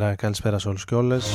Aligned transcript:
Καλησπέρα 0.00 0.58
σε 0.58 0.68
όλους 0.68 0.84
και 0.84 0.94
όλες. 0.94 1.30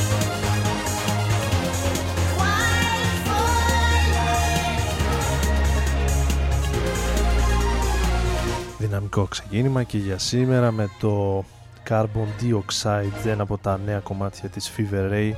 Δυναμικό 8.77 9.25
ξεκίνημα 9.25 9.83
και 9.83 9.97
για 9.97 10.17
σήμερα 10.17 10.71
με 10.71 10.89
το 10.99 11.43
Carbon 11.89 12.27
Dioxide, 12.41 13.25
ένα 13.25 13.43
από 13.43 13.57
τα 13.57 13.79
νέα 13.85 13.99
κομμάτια 13.99 14.49
της 14.49 14.71
Fever 14.77 15.11
Ray. 15.11 15.31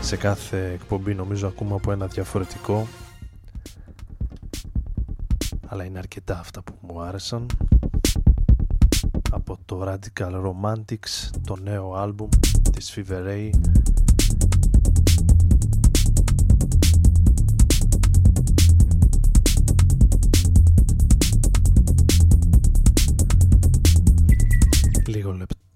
Σε 0.00 0.16
κάθε 0.16 0.70
εκπομπή 0.74 1.14
νομίζω 1.14 1.46
ακούμε 1.46 1.74
από 1.74 1.92
ένα 1.92 2.06
διαφορετικό 2.06 2.86
αλλά 5.72 5.84
είναι 5.84 5.98
αρκετά 5.98 6.38
αυτά 6.38 6.62
που 6.62 6.74
μου 6.80 7.00
άρεσαν. 7.00 7.46
Από 9.30 9.58
το 9.64 9.82
Radical 9.88 10.32
Romantics 10.32 11.30
το 11.46 11.56
νέο 11.62 11.94
άλμπουμ 11.94 12.28
της 12.72 12.94
Fever 12.96 13.26
Ray. 13.26 13.50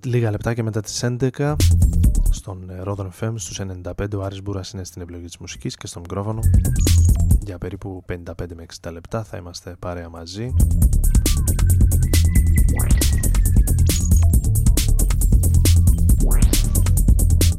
Λίγα 0.04 0.30
λεπτάκια 0.30 0.62
μετά 0.62 0.80
τις 0.80 1.04
11 1.04 1.54
στον 2.30 2.70
Rodon 2.84 3.08
FM 3.20 3.32
στους 3.36 3.60
95 3.82 4.14
ο 4.16 4.22
Άρης 4.22 4.42
Μπούρας 4.42 4.70
είναι 4.70 4.84
στην 4.84 5.02
επιλογή 5.02 5.24
της 5.24 5.38
μουσικής 5.38 5.76
και 5.76 5.86
στον 5.86 6.02
μικρόφωνο 6.02 6.40
για 7.46 7.58
περίπου 7.58 8.04
55 8.08 8.32
με 8.54 8.66
60 8.82 8.92
λεπτά 8.92 9.24
θα 9.24 9.36
είμαστε 9.36 9.76
παρέα 9.78 10.08
μαζί. 10.08 10.54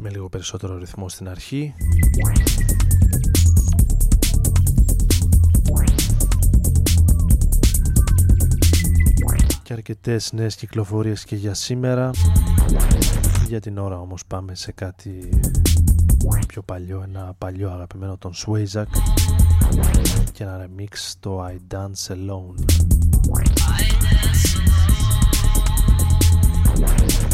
Με 0.00 0.10
λίγο 0.10 0.28
περισσότερο 0.28 0.78
ρυθμό 0.78 1.08
στην 1.08 1.28
αρχή. 1.28 1.74
Και 9.62 9.72
αρκετές 9.72 10.32
νέες 10.32 10.56
κυκλοφορίες 10.56 11.24
και 11.24 11.36
για 11.36 11.54
σήμερα. 11.54 12.10
Για 13.46 13.60
την 13.60 13.78
ώρα 13.78 13.98
όμως 13.98 14.26
πάμε 14.26 14.54
σε 14.54 14.72
κάτι 14.72 15.28
πιο 16.46 16.62
παλιό 16.62 17.02
ένα 17.08 17.34
παλιό 17.38 17.70
αγαπημένο 17.70 18.16
των 18.16 18.32
Swayzak. 18.34 18.86
Και 20.32 20.42
ένα 20.42 20.66
remix 20.66 21.12
το 21.20 21.46
I 21.46 21.74
Dance 21.74 22.12
Alone. 22.12 22.54
Το 26.64 27.27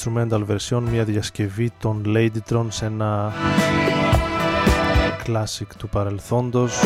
instrumental 0.00 0.44
version, 0.48 0.82
μια 0.90 1.04
διασκευή 1.04 1.72
των 1.78 2.02
Ladytron 2.06 2.66
σε 2.68 2.84
ένα 2.84 3.32
classic 5.26 5.66
του 5.78 5.88
παρελθόντος. 5.88 6.80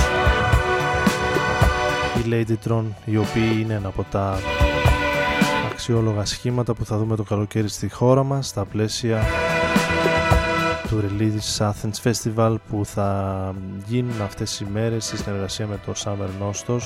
Οι 2.18 2.28
Ladytron, 2.30 2.84
οι 3.04 3.16
οποίοι 3.16 3.58
είναι 3.60 3.74
ένα 3.74 3.88
από 3.88 4.06
τα 4.10 4.38
αξιόλογα 5.70 6.24
σχήματα 6.24 6.74
που 6.74 6.84
θα 6.84 6.96
δούμε 6.96 7.16
το 7.16 7.22
καλοκαίρι 7.22 7.68
στη 7.68 7.88
χώρα 7.88 8.22
μας, 8.22 8.46
στα 8.46 8.64
πλαίσια 8.64 9.24
του 10.88 11.04
Release 11.04 11.70
Athens 11.70 12.12
Festival 12.12 12.54
που 12.68 12.84
θα 12.84 13.54
γίνουν 13.86 14.22
αυτές 14.22 14.60
οι 14.60 14.66
μέρες 14.72 15.04
στη 15.04 15.16
συνεργασία 15.16 15.66
με 15.66 15.80
το 15.86 15.92
Summer 16.04 16.44
Nostos. 16.44 16.82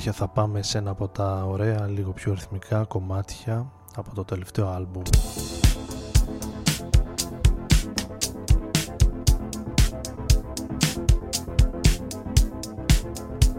Συνέχεια 0.00 0.26
θα 0.26 0.28
πάμε 0.28 0.62
σε 0.62 0.78
ένα 0.78 0.90
από 0.90 1.08
τα 1.08 1.44
ωραία, 1.46 1.86
λίγο 1.86 2.12
πιο 2.12 2.32
ρυθμικά 2.32 2.84
κομμάτια 2.84 3.72
από 3.94 4.14
το 4.14 4.24
τελευταίο 4.24 4.68
άλμπουμ. 4.68 5.02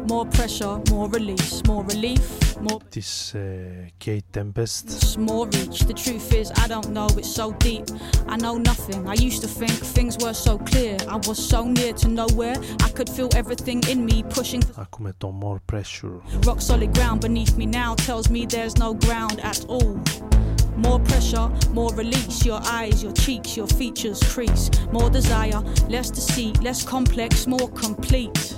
More 0.07 0.25
pressure, 0.27 0.79
more 0.91 1.09
release, 1.09 1.63
more 1.65 1.83
relief, 1.83 2.55
more. 2.62 2.79
This 2.91 3.33
uh, 3.33 3.88
Kate 4.00 4.31
Tempest. 4.31 5.17
More 5.17 5.47
reach. 5.47 5.79
The 5.79 5.93
truth 5.93 6.31
is, 6.33 6.51
I 6.57 6.67
don't 6.67 6.89
know. 6.91 7.07
It's 7.17 7.33
so 7.33 7.51
deep. 7.53 7.85
I 8.27 8.38
know 8.38 8.57
nothing. 8.57 9.07
I 9.09 9.13
used 9.13 9.41
to 9.41 9.47
think 9.47 9.71
things 9.71 10.17
were 10.24 10.33
so 10.33 10.57
clear. 10.59 10.97
I 11.09 11.15
was 11.15 11.38
so 11.38 11.65
near 11.65 11.93
to 11.93 12.07
nowhere. 12.07 12.55
I 12.83 12.89
could 12.89 13.09
feel 13.09 13.29
everything 13.35 13.83
in 13.89 14.05
me 14.05 14.24
pushing. 14.24 14.62
Acum 14.77 15.09
e 15.09 15.13
to 15.19 15.31
more 15.31 15.59
pressure. 15.67 16.21
Rock 16.45 16.62
solid 16.62 16.93
ground 16.93 17.21
beneath 17.21 17.57
me 17.57 17.65
now 17.65 17.95
tells 17.95 18.29
me 18.29 18.45
there's 18.45 18.77
no 18.77 18.93
ground 18.93 19.39
at 19.41 19.65
all. 19.65 20.00
More 20.77 21.00
pressure, 21.00 21.50
more 21.71 21.91
release. 21.95 22.45
Your 22.45 22.62
eyes, 22.63 23.01
your 23.01 23.13
cheeks, 23.13 23.57
your 23.57 23.67
features 23.67 24.21
crease. 24.33 24.69
More 24.91 25.09
desire, 25.09 25.62
less 25.89 26.12
deceit, 26.12 26.62
less 26.62 26.83
complex, 26.83 27.47
more 27.47 27.69
complete. 27.69 28.57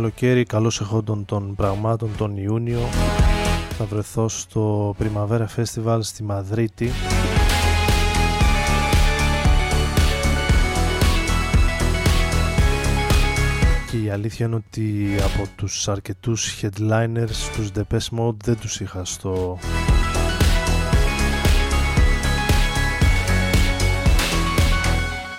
Καλοκαίρι, 0.00 0.44
καλώς 0.44 0.80
εχόντων 0.80 1.24
των 1.24 1.54
πραγμάτων 1.54 2.10
τον 2.16 2.36
Ιούνιο. 2.36 2.80
Θα 3.70 3.84
βρεθώ 3.84 4.28
στο 4.28 4.94
Primavera 4.98 5.46
Festival 5.56 5.98
στη 6.00 6.22
Μαδρίτη. 6.22 6.90
Και 13.90 13.96
η 13.96 14.10
αλήθεια 14.10 14.46
είναι 14.46 14.54
ότι 14.54 15.16
από 15.24 15.48
τους 15.56 15.88
αρκετούς 15.88 16.62
headliners 16.62 17.50
τους 17.54 17.70
Depeche 17.74 18.18
Mode 18.18 18.36
δεν 18.44 18.58
τους 18.58 18.80
είχα 18.80 19.04
στο 19.04 19.58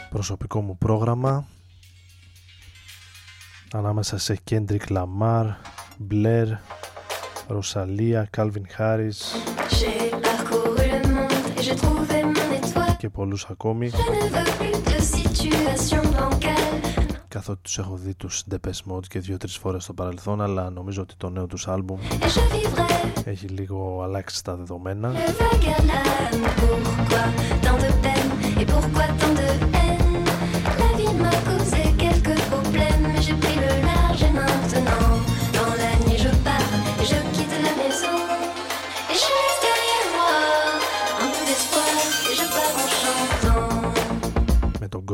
προσωπικό 0.10 0.62
μου 0.62 0.78
πρόγραμμα 0.78 1.46
ανάμεσα 3.74 4.18
σε 4.18 4.40
Kendrick 4.50 4.88
Lamar, 4.90 5.46
Blair, 6.12 6.48
Rosalia, 7.50 8.24
Calvin 8.38 8.66
Harris 8.78 9.20
και 12.98 13.10
πολλούς 13.10 13.46
ακόμη. 13.50 13.92
Καθότι 17.28 17.60
τους 17.62 17.78
έχω 17.78 17.96
δει 17.96 18.16
τους 18.16 18.44
Depeche 18.52 18.92
Mode 18.92 19.08
και 19.08 19.20
δύο-τρεις 19.20 19.58
φορές 19.58 19.84
στο 19.84 19.94
παρελθόν 19.94 20.42
αλλά 20.42 20.70
νομίζω 20.70 21.02
ότι 21.02 21.14
το 21.18 21.30
νέο 21.30 21.48
τους 21.48 21.68
άλμπουμ 21.68 22.00
έχει 23.26 23.48
λίγο 23.48 24.02
αλλάξει 24.04 24.44
τα 24.44 24.56
δεδομένα 24.56 25.14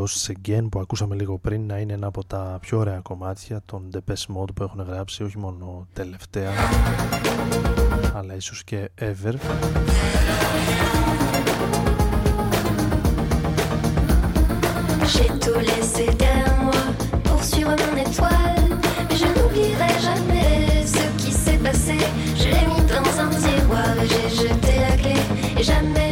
Ghosts 0.08 0.32
Again 0.32 0.68
που 0.72 0.80
ακούσαμε 0.80 1.16
λίγο 1.16 1.38
πριν 1.38 1.66
να 1.66 1.78
είναι 1.78 1.94
ένα 1.94 2.08
από 2.08 2.26
τα 2.26 2.58
πιο 2.62 2.78
ωραία 2.78 3.00
κομμάτια 3.00 3.62
των 3.66 3.90
Depeche 3.94 4.36
Mode 4.36 4.54
που 4.56 4.64
έχουν 4.64 4.82
γράψει 4.82 5.24
όχι 5.24 5.38
μόνο 5.38 5.88
τελευταία 5.94 6.52
αλλά 8.14 8.36
ίσως 8.36 8.64
και 8.64 8.90
ever 9.00 9.34
J'ai 15.14 15.30
tout 15.44 15.60
laissé 15.72 16.06
derrière 16.24 16.58
moi 16.68 16.84
pour 17.28 17.42
suivre 17.50 17.74
mon 17.84 17.96
étoile 18.06 18.68
Mais 19.08 19.18
je 19.22 19.28
n'oublierai 19.36 19.94
jamais 20.08 20.52
ce 20.96 21.06
qui 21.22 21.32
s'est 21.44 21.62
passé 21.68 21.98
Je 22.42 22.48
l'ai 22.54 22.66
mis 22.72 22.86
dans 22.94 23.10
un 23.26 23.30
tiroir 23.44 23.94
et 24.04 24.08
j'ai 24.14 24.30
jeté 24.42 24.74
la 24.86 24.96
clé 25.02 25.18
Et 25.60 25.64
jamais 25.72 26.07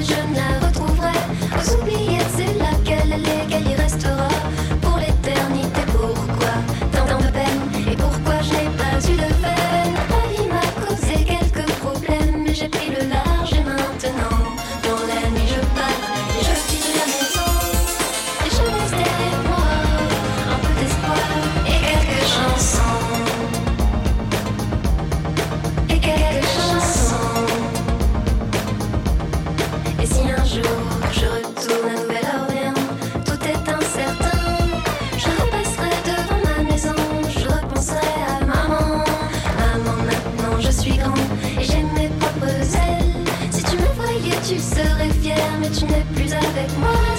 tu 45.78 45.86
n'es 45.86 46.06
plus 46.16 46.32
avec 46.32 46.78
moi 46.80 47.15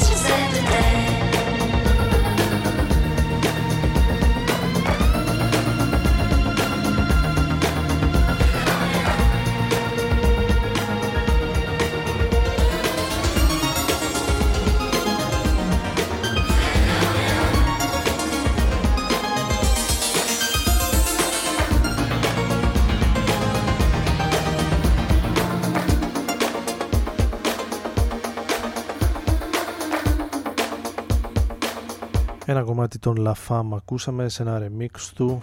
Ένα 32.57 32.65
κομμάτι 32.65 32.99
των 32.99 33.17
Lafam 33.19 33.65
ακούσαμε 33.75 34.29
σε 34.29 34.43
ένα 34.43 34.63
remix 34.63 35.01
του. 35.15 35.41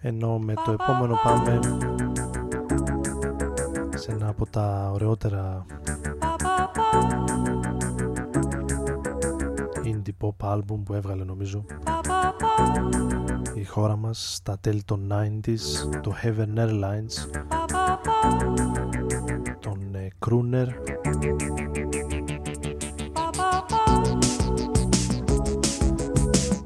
Ενώ 0.00 0.38
με 0.38 0.54
το 0.64 0.72
επόμενο 0.72 1.18
πάμε 1.24 1.60
σε 3.94 4.12
ένα 4.12 4.28
από 4.28 4.46
τα 4.46 4.90
ωραιότερα 4.92 5.66
indie 9.84 10.26
pop 10.26 10.54
album 10.54 10.80
που 10.84 10.94
έβγαλε 10.94 11.24
νομίζω 11.24 11.64
η 13.54 13.64
χώρα 13.64 13.96
μας 13.96 14.34
στα 14.34 14.58
τέλη 14.58 14.82
των 14.82 15.12
90s 15.12 16.00
το 16.00 16.14
Heaven 16.22 16.58
Airlines 16.58 17.40
τον 19.60 19.94
ε, 19.94 20.08
Crooner 20.26 20.66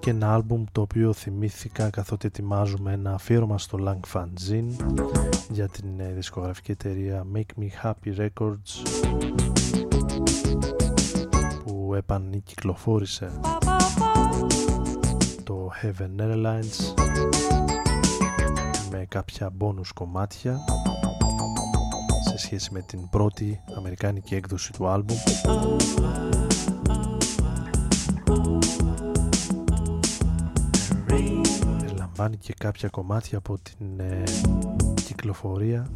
και 0.01 0.11
ένα 0.11 0.35
άλμπουμ 0.35 0.65
το 0.73 0.81
οποίο 0.81 1.13
θυμήθηκα 1.13 1.91
καθότι 1.91 2.27
ετοιμάζουμε 2.27 2.93
ένα 2.93 3.15
αφιέρωμα 3.15 3.59
στο 3.59 3.79
Lang 3.87 4.13
Fanzine 4.13 4.93
για 5.51 5.69
την 5.69 6.01
ε, 6.01 6.13
δισκογραφική 6.13 6.71
εταιρεία 6.71 7.27
Make 7.35 7.61
Me 7.63 7.67
Happy 7.83 8.17
Records 8.19 8.89
που 11.65 11.95
επανεκυκλοφόρησε 11.95 13.31
το 15.45 15.71
Heaven 15.83 16.23
Airlines 16.23 16.95
με 18.91 19.07
κάποια 19.09 19.53
bonus 19.59 19.89
κομμάτια 19.95 20.59
σε 22.29 22.39
σχέση 22.39 22.73
με 22.73 22.81
την 22.81 23.09
πρώτη 23.09 23.61
αμερικάνικη 23.77 24.35
έκδοση 24.35 24.73
του 24.73 24.89
άλμπουμ 24.89 25.17
περιλαμβάνει 32.21 32.37
και 32.37 32.55
κάποια 32.59 32.89
κομμάτια 32.89 33.39
από 33.39 33.57
την 33.63 34.01
ε, 34.01 34.23
κυκλοφορία. 34.95 35.91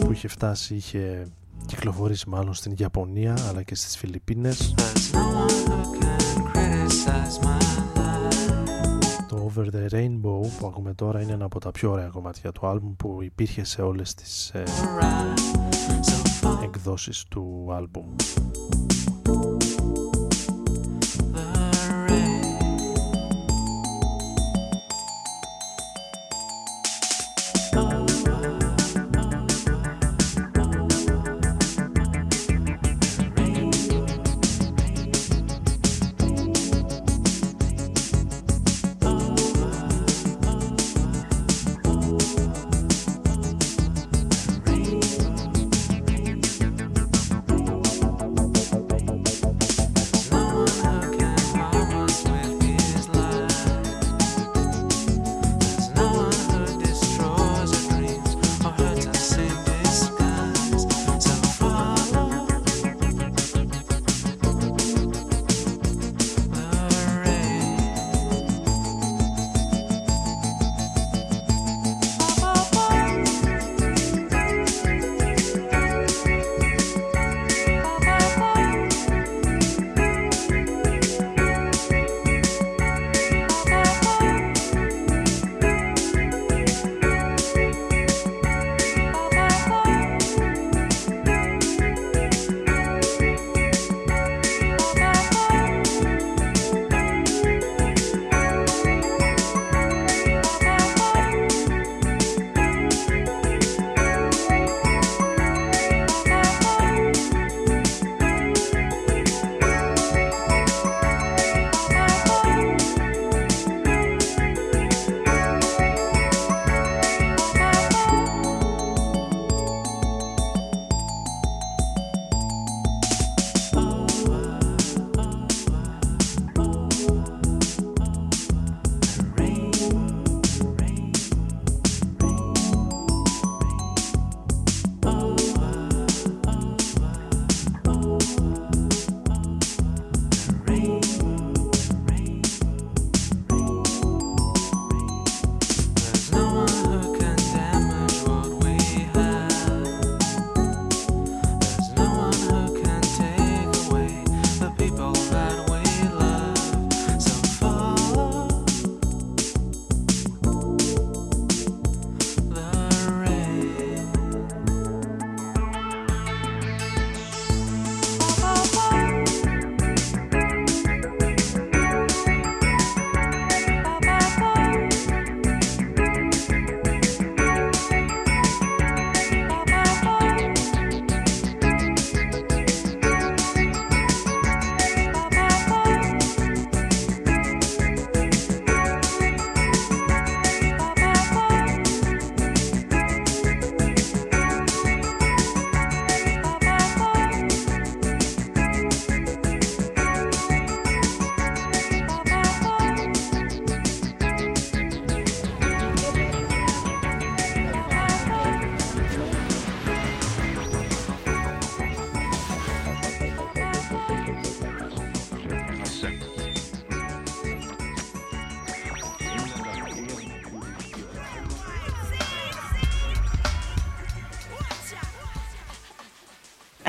Που 0.00 0.12
είχε 0.12 0.28
φτάσει, 0.28 0.74
είχε 0.74 1.26
κυκλοφορήσει 1.66 2.28
μάλλον 2.28 2.54
στην 2.54 2.74
Ιαπωνία 2.76 3.36
αλλά 3.48 3.62
και 3.62 3.74
στις 3.74 3.96
Φιλιππίνες. 3.96 4.74
Το 9.28 9.52
Over 9.54 9.64
the 9.64 9.94
Rainbow 9.94 10.48
που 10.58 10.66
ακούμε 10.66 10.94
τώρα 10.94 11.20
είναι 11.20 11.32
ένα 11.32 11.44
από 11.44 11.60
τα 11.60 11.70
πιο 11.70 11.90
ωραία 11.90 12.08
κομμάτια 12.08 12.52
του 12.52 12.66
άλμου 12.66 12.94
που 12.96 13.18
υπήρχε 13.22 13.64
σε 13.64 13.82
όλες 13.82 14.14
τις 14.14 14.50
ε, 14.50 14.62
εκδόσεις 16.62 17.24
του 17.28 17.68
άλμπουμ 17.72 18.04
Thank 19.24 19.44
you 19.44 19.59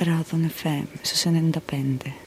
Ράδον 0.03 0.51
FM 0.63 0.85
στους 1.01 1.23
95. 1.25 1.51
Do 2.05 2.20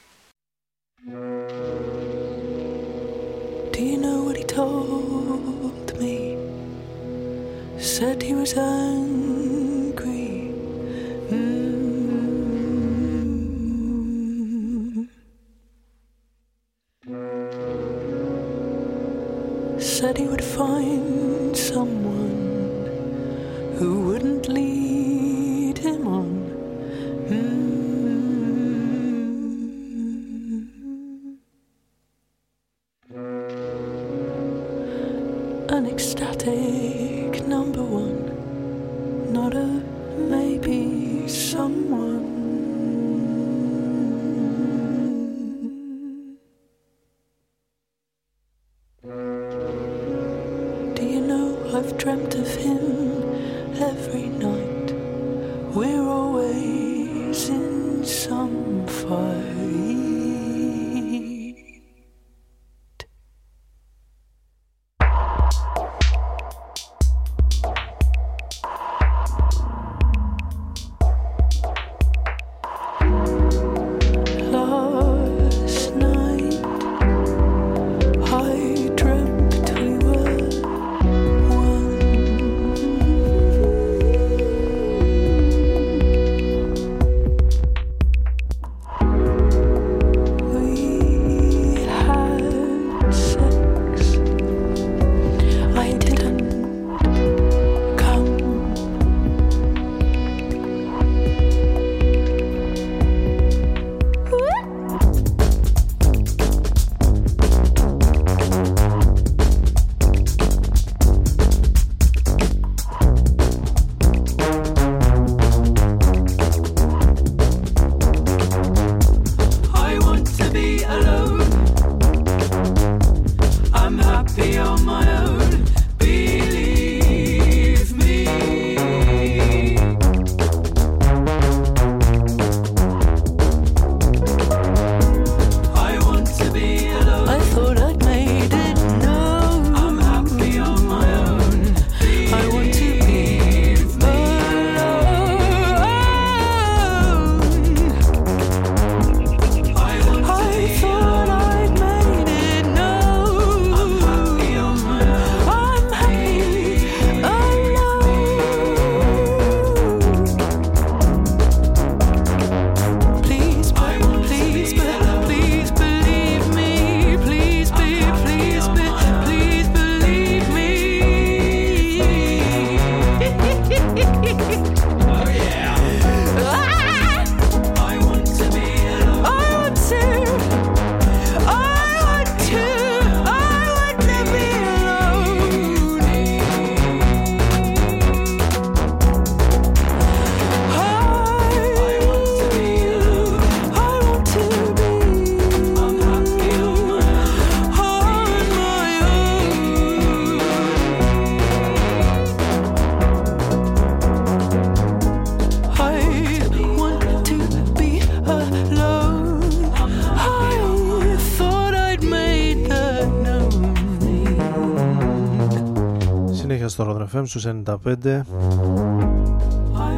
FM 217.15 217.23
στους 217.25 217.45
95. 217.45 217.65
I 217.65 218.21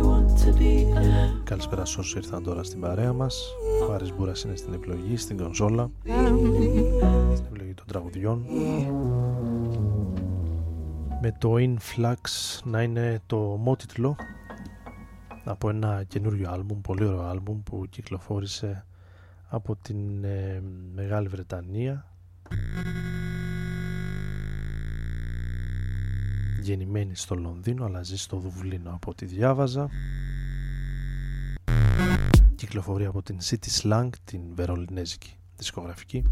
want 0.01 0.29
to 0.43 0.51
be 0.59 0.71
alone. 0.95 1.41
Καλησπέρα 1.43 1.85
σε 1.85 1.99
όσους 1.99 2.15
ήρθαν 2.15 2.43
τώρα 2.43 2.63
στην 2.63 2.79
παρέα 2.79 3.13
μας. 3.13 3.43
Ο 3.89 3.93
Άρης 3.93 4.13
Μπούρας 4.15 4.43
είναι 4.43 4.55
στην 4.55 4.73
επιλογή, 4.73 5.17
στην 5.17 5.37
κονσόλα, 5.37 5.91
στην 7.35 7.45
επιλογή 7.45 7.73
των 7.73 7.85
τραγουδιών. 7.87 8.45
Με 11.21 11.35
το 11.37 11.53
Influx 11.57 12.15
να 12.63 12.81
είναι 12.81 13.21
το 13.25 13.37
μότιτλο 13.37 14.15
από 15.43 15.69
ένα 15.69 16.03
καινούριο 16.07 16.49
άλμπουμ, 16.51 16.81
πολύ 16.81 17.05
ωραίο 17.05 17.21
άλμπουμ 17.21 17.63
που 17.63 17.85
κυκλοφόρησε 17.89 18.85
από 19.47 19.75
την 19.75 20.23
ε, 20.23 20.63
Μεγάλη 20.95 21.27
Βρετανία 21.27 22.05
γεννημένη 26.67 27.15
στο 27.15 27.35
Λονδίνο 27.35 27.85
αλλά 27.85 28.03
ζει 28.03 28.17
στο 28.17 28.37
Δουβλίνο 28.37 28.89
από 28.93 29.11
ό,τι 29.11 29.25
διάβαζα 29.25 29.89
κυκλοφορεί 32.55 33.05
από 33.05 33.21
την 33.21 33.37
City 33.43 33.81
Slang 33.81 34.09
την 34.23 34.41
βερολινέζικη 34.53 35.37
δισκογραφική 35.55 36.23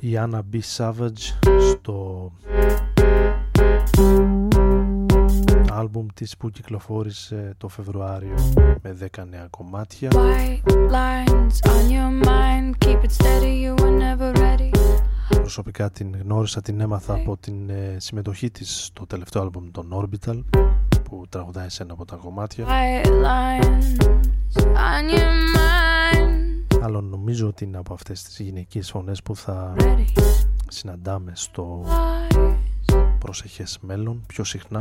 η 0.00 0.14
Anna 0.16 0.40
B. 0.52 0.60
Savage 0.76 1.50
στο 1.70 2.32
άλμπουμ 5.70 6.06
της 6.14 6.36
που 6.36 6.50
κυκλοφόρησε 6.50 7.54
το 7.58 7.68
Φεβρουάριο 7.68 8.34
με 8.82 8.96
10 9.16 9.24
νέα 9.30 9.46
κομμάτια 9.50 10.10
White 10.12 10.70
lines 10.90 11.56
on 11.74 11.90
your 11.90 12.10
mind, 12.28 12.78
keep 12.84 13.04
it 13.04 13.12
steady, 13.12 13.54
you 13.64 13.74
were 13.82 13.96
never 14.06 14.32
ready 14.32 14.71
προσωπικά 15.42 15.90
την 15.90 16.16
γνώρισα, 16.22 16.60
την 16.60 16.80
έμαθα 16.80 17.14
από 17.14 17.36
την 17.36 17.70
ε, 17.70 17.96
συμμετοχή 17.98 18.50
της 18.50 18.84
στο 18.84 19.06
τελευταίο 19.06 19.42
άλμπουμ 19.42 19.70
των 19.70 19.88
Orbital 19.92 20.42
που 21.02 21.24
τραγουδάει 21.28 21.68
σε 21.68 21.82
ένα 21.82 21.92
από 21.92 22.04
τα 22.04 22.16
κομμάτια. 22.16 22.66
Αλλά 26.82 27.00
νομίζω 27.00 27.46
ότι 27.48 27.64
είναι 27.64 27.78
από 27.78 27.92
αυτές 27.92 28.22
τις 28.22 28.38
γυναικείες 28.40 28.90
φωνές 28.90 29.22
που 29.22 29.36
θα 29.36 29.74
συναντάμε 30.68 31.32
στο 31.34 31.84
προσεχές 33.18 33.78
μέλλον 33.80 34.22
πιο 34.26 34.44
συχνά. 34.44 34.80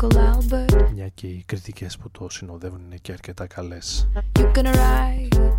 Uncle 0.00 0.90
Μια 0.94 1.08
και 1.08 1.26
οι 1.26 1.42
κριτικέ 1.46 1.86
που 2.00 2.10
το 2.10 2.28
συνοδεύουν 2.28 2.80
είναι 2.86 2.96
και 3.02 3.12
αρκετά 3.12 3.46
καλέ. 3.46 3.78
You 4.38 4.52
can 4.52 4.66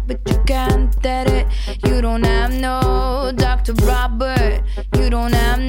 but 0.07 0.19
you 0.29 0.37
can't 0.45 1.01
get 1.01 1.27
it. 1.27 1.45
You 1.83 2.01
don't. 2.01 2.29
Robert. 3.77 4.63
You 4.97 5.09
don't 5.09 5.33
have 5.33 5.59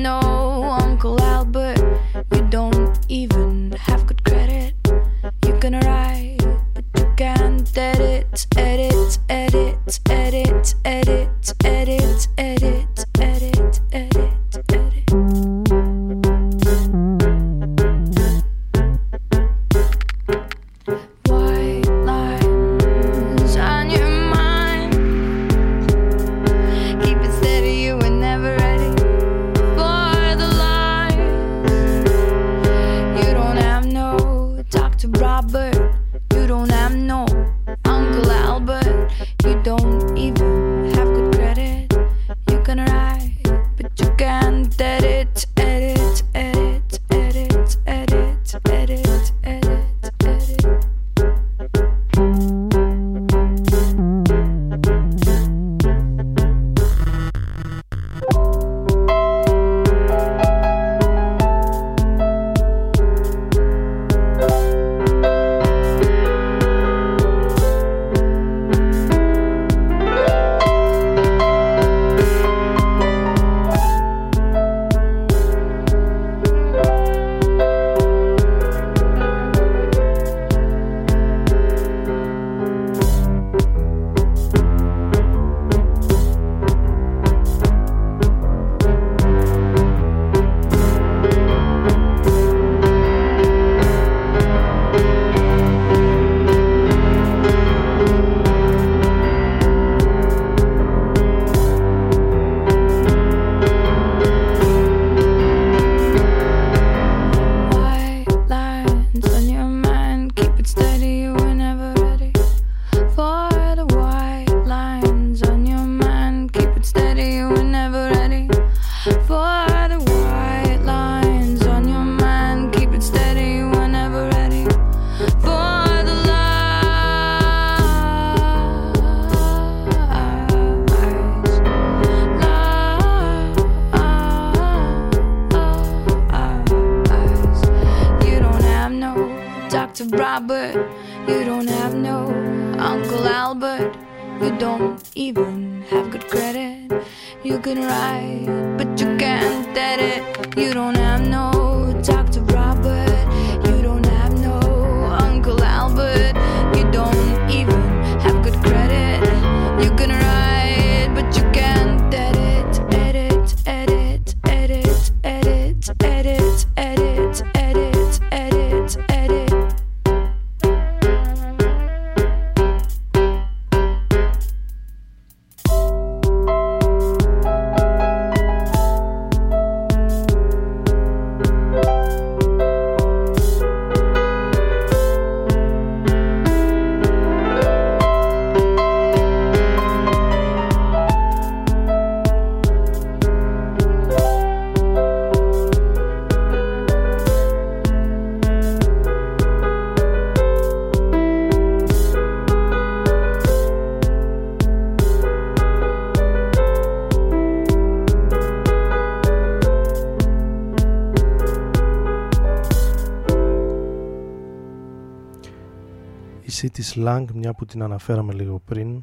η 216.51 216.53
City 216.63 216.95
Slang, 216.95 217.25
μια 217.35 217.55
που 217.55 217.67
την 217.67 217.83
αναφέραμε 217.83 218.33
λίγο 218.33 218.63
πριν. 218.65 219.03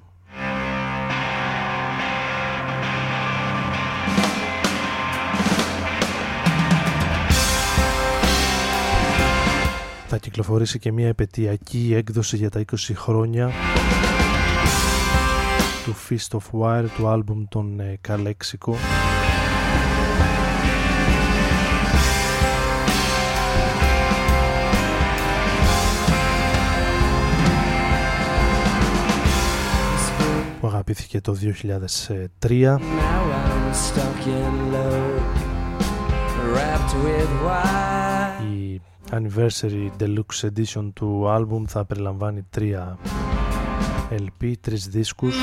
Θα 10.07 10.17
κυκλοφορήσει 10.17 10.79
και 10.79 10.91
μια 10.91 11.07
επαιτειακή 11.07 11.93
έκδοση 11.95 12.37
για 12.37 12.49
τα 12.49 12.65
20 12.71 12.75
χρόνια 12.95 13.51
του 15.85 15.95
Feast 16.09 16.37
of 16.37 16.59
Wire, 16.61 16.87
του 16.97 17.07
άλμπουμ 17.07 17.43
των 17.49 17.79
ε, 17.79 17.97
Καλέξικο. 18.01 18.75
Αγαπήθηκε 30.89 31.21
το 31.21 31.35
2003 32.39 32.77
Η 38.51 38.81
Anniversary 39.11 39.89
Deluxe 39.99 40.49
Edition 40.49 40.89
του 40.93 41.29
άλμπουμ 41.29 41.63
θα 41.67 41.85
περιλαμβάνει 41.85 42.45
τρία 42.49 42.97
LP, 44.09 44.51
τρεις 44.61 44.87
δίσκους. 44.87 45.35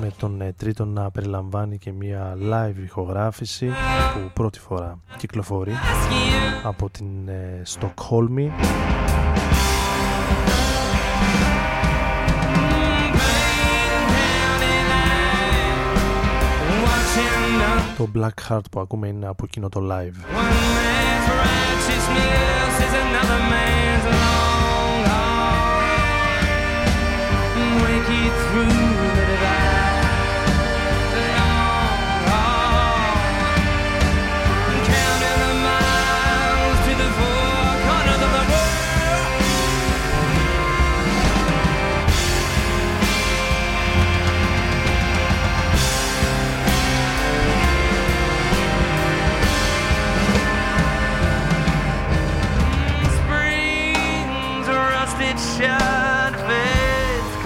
Με 0.00 0.12
τον 0.18 0.40
ε, 0.40 0.52
τρίτο 0.52 0.84
να 0.84 1.10
περιλαμβάνει 1.10 1.78
και 1.78 1.92
μια 1.92 2.36
live 2.40 2.84
ηχογράφηση 2.84 3.66
που 4.14 4.30
πρώτη 4.34 4.58
φορά 4.58 4.98
κυκλοφορεί 5.16 5.72
από 6.62 6.90
την 6.90 7.28
ε, 7.28 7.60
Στοκχόλμη. 7.64 8.52
Το 17.96 18.08
Black 18.14 18.48
Heart 18.48 18.64
που 18.70 18.80
ακούμε 18.80 19.08
είναι 19.08 19.26
από 19.26 19.44
εκείνο 19.46 19.68
το 19.68 19.80
live. 19.80 20.38
One 28.60 29.17
it 55.20 55.38
should, 55.38 56.34
faith 56.46 57.42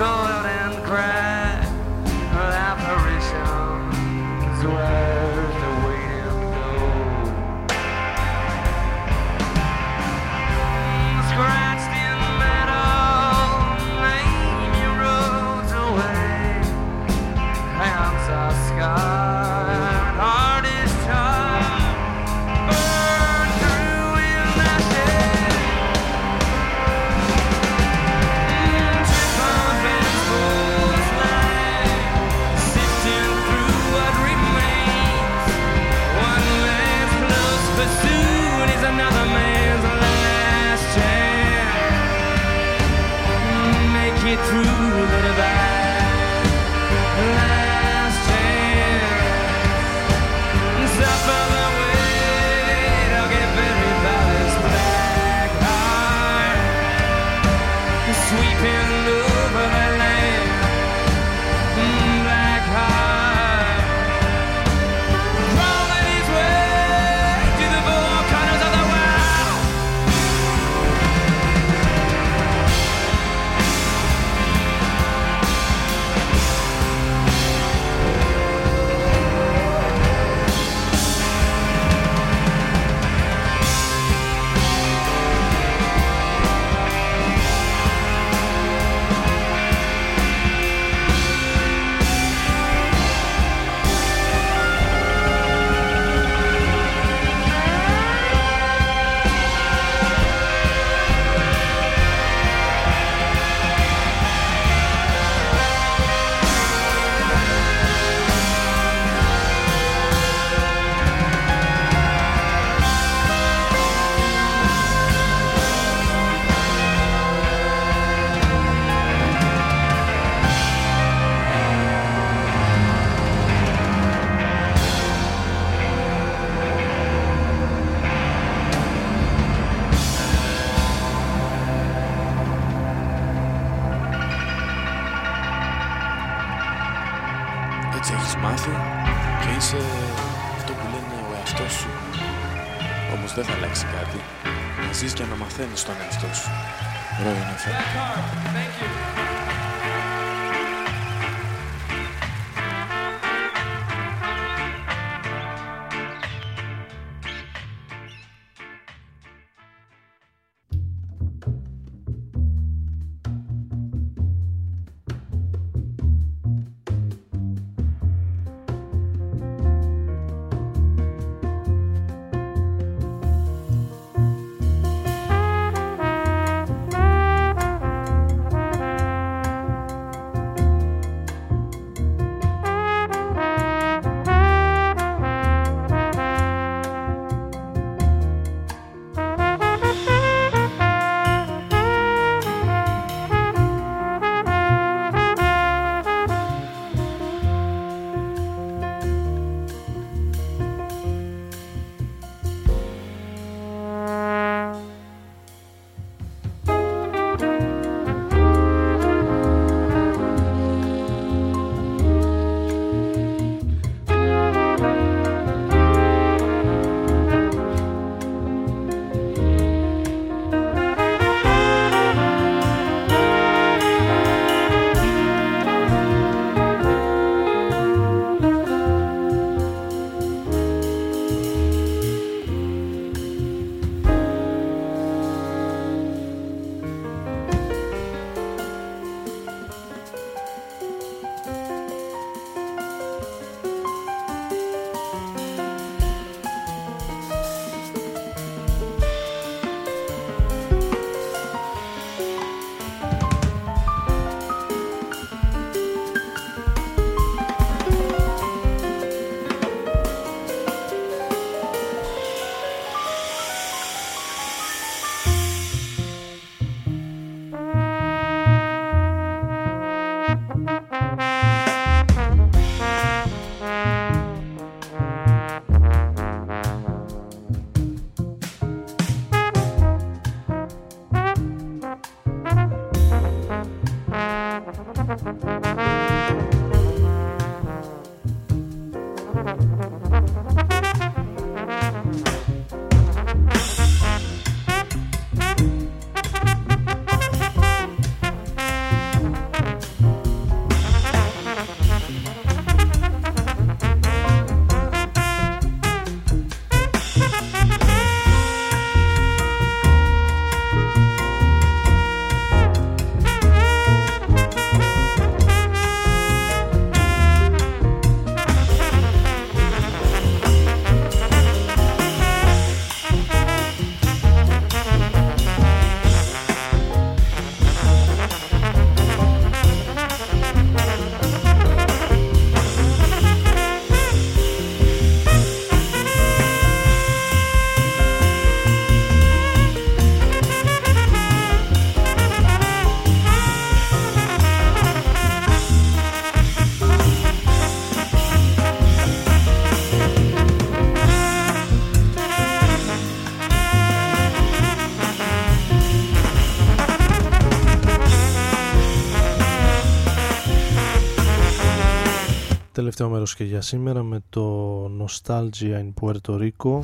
Τελευταίο 362.95 363.17
μέρος 363.17 363.35
και 363.35 363.45
για 363.45 363.61
σήμερα 363.61 364.03
με 364.03 364.23
το 364.29 364.85
Nostalgia 364.85 365.83
in 365.83 365.93
Puerto 366.01 366.39
Rico. 366.39 366.81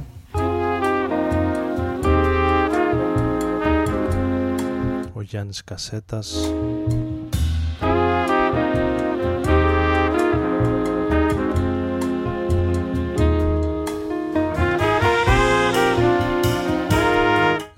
Ο 5.12 5.22
Γιάννης 5.22 5.64
Κασέτας. 5.64 6.52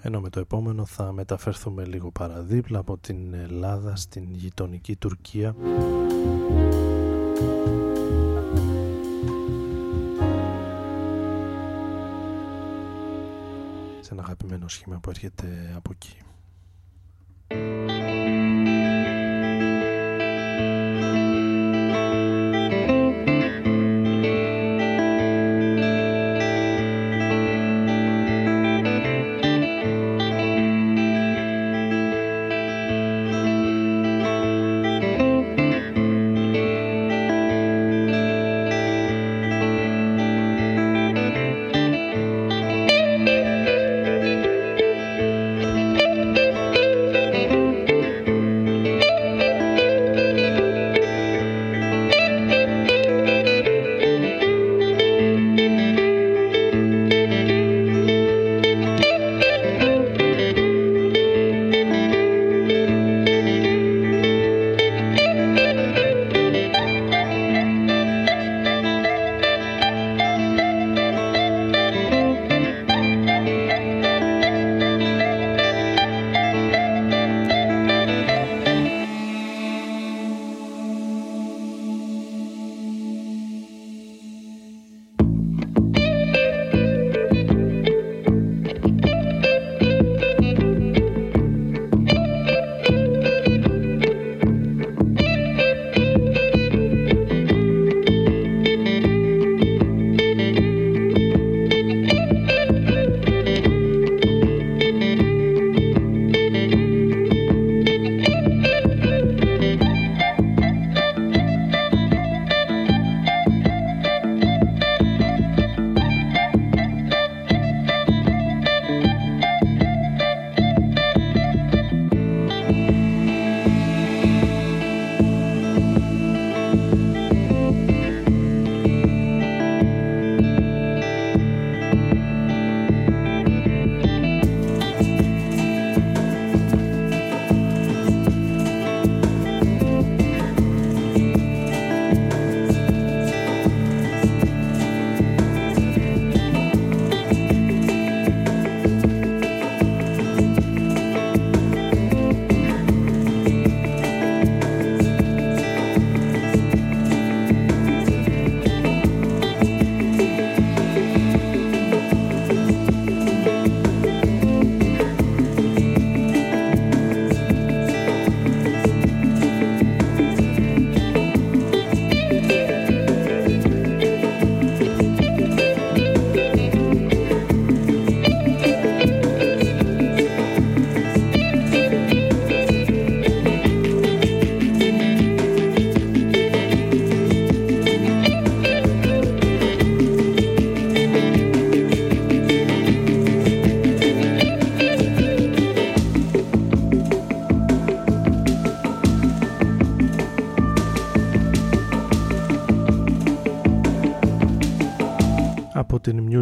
Ενώ 0.02 0.20
με 0.20 0.30
το 0.30 0.40
επόμενο 0.40 0.86
θα 0.86 1.12
μεταφερθούμε 1.12 1.84
λίγο 1.84 2.10
παραδίπλα 2.10 2.78
από 2.78 2.98
την 2.98 3.34
Ελλάδα 3.34 3.96
στην 3.96 4.24
γειτονική 4.34 4.96
Τουρκία 4.96 5.54
ένα 14.10 14.22
αγαπημένο 14.22 14.68
σχήμα 14.68 14.98
που 15.00 15.10
έρχεται 15.10 15.72
από 15.76 15.90
εκεί. 15.94 16.16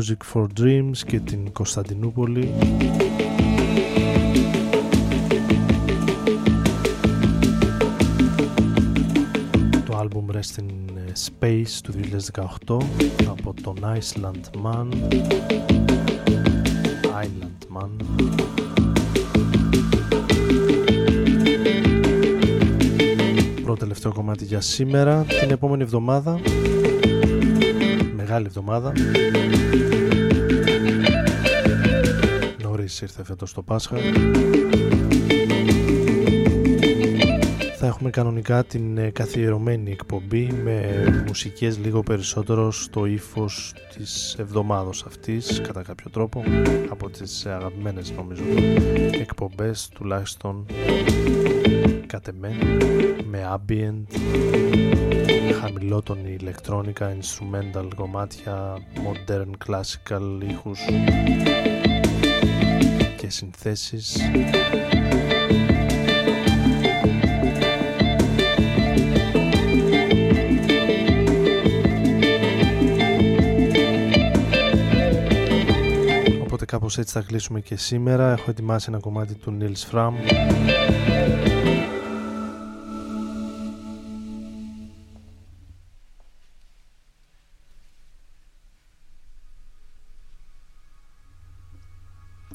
Music 0.09 0.35
for 0.35 0.47
Dreams 0.61 0.97
και 1.07 1.21
την 1.21 1.53
Κωνσταντινούπολη. 1.53 2.55
Το 9.87 9.97
άλμπουμ 9.97 10.27
Rest 10.33 10.61
in 10.61 10.99
Space 11.29 11.81
του 11.83 11.93
2018 12.67 12.79
από 13.29 13.55
τον 13.63 13.77
Iceland 13.83 14.65
Man. 14.65 14.89
Island 17.23 17.77
Man. 17.77 17.91
Πρώτο 23.63 23.81
τελευταίο 23.81 24.13
κομμάτι 24.13 24.45
για 24.45 24.61
σήμερα 24.61 25.25
την 25.41 25.51
επόμενη 25.51 25.83
εβδομάδα 25.83 26.41
μεγάλη 28.39 28.47
εβδομάδα. 28.47 28.93
Νωρίς 32.63 33.01
ήρθε 33.01 33.25
φέτος 33.25 33.53
το 33.53 33.63
Πάσχα. 33.63 33.97
θα 33.97 35.48
έχουμε 37.89 38.11
κανονικά 38.11 38.65
την 38.65 38.99
ε, 38.99 39.11
καθιερωμένη 39.11 39.91
εκπομπή 39.91 40.53
με 40.53 41.05
μουσικές 41.27 41.79
λίγο 41.79 42.03
περισσότερο 42.03 42.71
στο 42.71 43.07
ύφος 43.07 43.75
της 43.97 44.37
εβδομάδος 44.39 45.05
αυτής 45.07 45.61
κατά 45.61 45.83
κάποιο 45.83 46.11
τρόπο 46.11 46.45
από 46.89 47.11
τις 47.11 47.47
αγαπημένες 47.47 48.13
νομίζω 48.13 48.43
εκπομπές 49.21 49.89
τουλάχιστον 49.89 50.67
κατ' 52.07 52.29
εμέ 52.29 52.57
με 53.31 53.57
ambient 53.57 54.17
χαμηλότονη 55.61 56.37
ηλεκτρόνικα, 56.41 57.17
instrumental 57.21 57.89
κομμάτια, 57.97 58.79
modern 58.95 59.51
classical 59.67 60.43
ήχους 60.51 60.81
και 63.17 63.31
συνθέσεις 63.31 64.17
κάπως 76.79 76.99
έτσι 76.99 77.13
θα 77.13 77.21
κλείσουμε 77.21 77.61
και 77.61 77.77
σήμερα. 77.77 78.33
Έχω 78.33 78.51
ετοιμάσει 78.51 78.87
ένα 78.89 79.01
κομμάτι 79.01 79.35
του 79.35 79.59
Nils 79.61 79.91
Fram. 79.91 80.13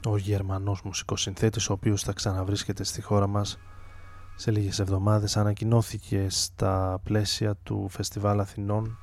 Ο 0.06 0.18
Γερμανός 0.18 0.82
μουσικός 0.82 1.22
συνθέτης, 1.22 1.70
ο 1.70 1.74
οποίος 1.74 2.04
θα 2.04 2.14
ξαναβρίσκεται 2.14 2.84
στη 2.84 3.02
χώρα 3.02 3.28
μας 3.28 3.58
σε 4.36 4.52
λίγες 4.52 4.80
εβδομάδες, 4.80 5.38
ανακοινώθηκε 5.38 6.26
στα 6.30 7.00
πλαίσια 7.04 7.56
του 7.64 7.88
Φεστιβάλ 7.90 8.40
Αθηνών 8.40 8.98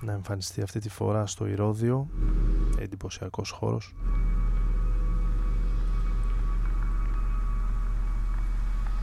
να 0.00 0.12
εμφανιστεί 0.12 0.62
αυτή 0.62 0.80
τη 0.80 0.88
φορά 0.88 1.26
στο 1.26 1.46
Ηρώδιο. 1.46 2.08
Εντυπωσιακός 2.78 3.50
χώρος. 3.50 3.94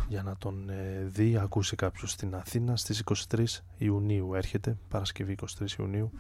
Για 0.08 0.24
να 0.24 0.36
τον 0.38 0.70
ε, 0.70 1.04
δει, 1.06 1.38
ακούσει 1.38 1.76
κάποιος 1.76 2.12
στην 2.12 2.36
Αθήνα 2.36 2.76
στις 2.76 3.04
23 3.30 3.46
Ιουνίου. 3.78 4.34
Έρχεται, 4.34 4.78
Παρασκευή 4.90 5.36
23 5.60 5.70
Ιουνίου 5.80 6.12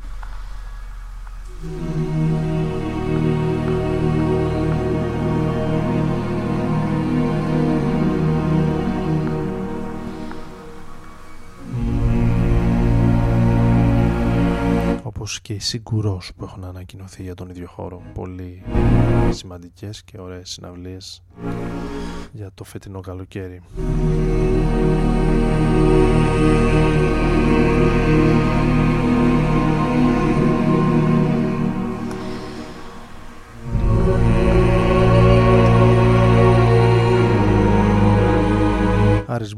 όπως 15.34 15.45
και 15.45 15.53
οι 15.53 15.59
Σιγκουρός 15.59 16.31
που 16.38 16.43
έχουν 16.43 16.63
ανακοινωθεί 16.63 17.23
για 17.23 17.34
τον 17.34 17.49
ίδιο 17.49 17.67
χώρο. 17.67 18.01
Πολύ 18.13 18.63
σημαντικές 19.29 20.03
και 20.03 20.19
ωραίες 20.19 20.49
συναυλίες 20.49 21.23
για 22.31 22.51
το 22.53 22.63
φετινό 22.63 22.99
καλοκαίρι 22.99 23.61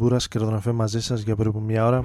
Μπούρας 0.06 0.28
και 0.28 0.40
Ροδοναφέ 0.40 0.72
μαζί 0.72 1.02
σας 1.02 1.22
για 1.22 1.36
περίπου 1.36 1.60
μια 1.60 1.86
ώρα 1.86 2.04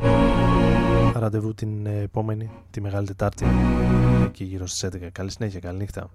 Ραντεβού 1.14 1.54
την 1.54 1.86
επόμενη, 1.86 2.50
τη 2.70 2.80
Μεγάλη 2.80 3.06
Τετάρτη, 3.06 3.46
εκεί 4.24 4.44
γύρω 4.44 4.66
στις 4.66 4.84
11. 4.84 5.08
Καλή 5.12 5.30
συνέχεια, 5.30 5.60
καλή 5.60 5.78
νύχτα. 5.78 6.10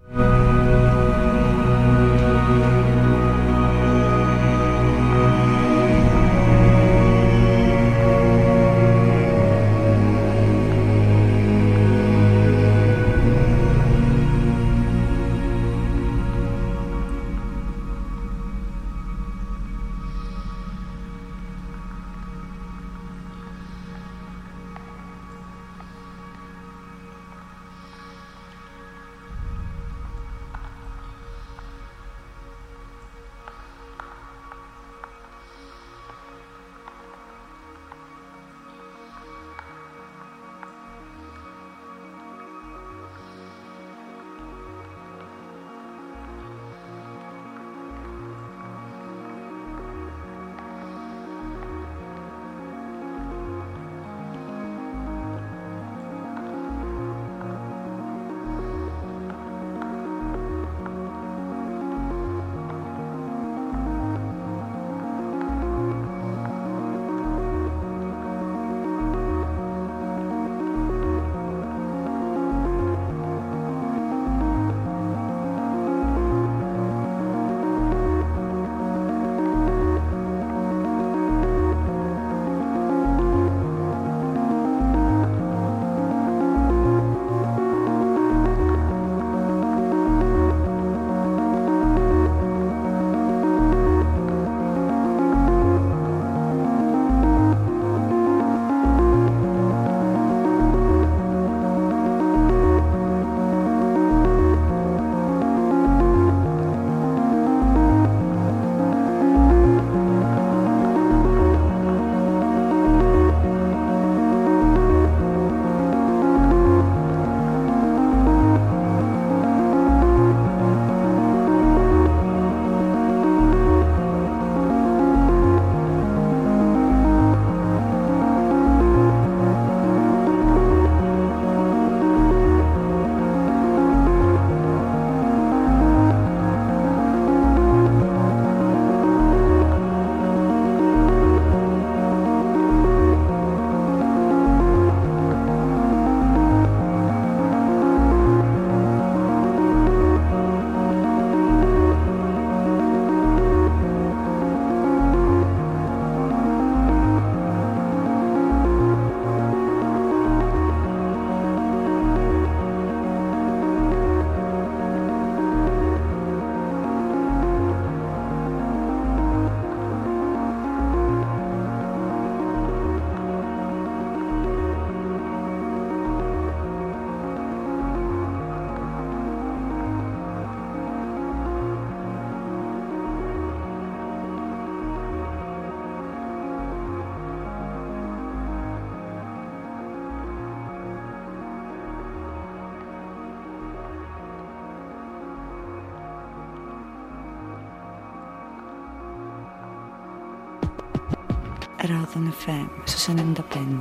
Southern 202.15 202.31
FM 202.45 202.67
στους 202.85 203.07
95. 203.07 203.79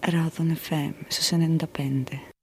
Ράδον 0.00 0.56
FM 0.68 0.92
στους 1.08 1.30
95. 1.30 2.33